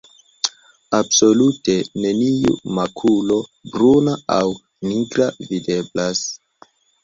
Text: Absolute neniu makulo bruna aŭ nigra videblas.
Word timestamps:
Absolute 0.99 1.75
neniu 2.05 2.57
makulo 2.79 3.39
bruna 3.77 4.17
aŭ 4.39 4.41
nigra 4.91 5.33
videblas. 5.47 6.27